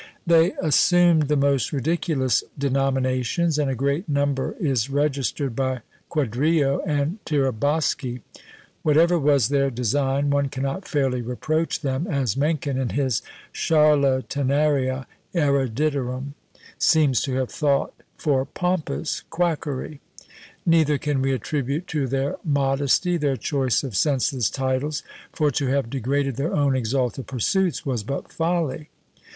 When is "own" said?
26.55-26.75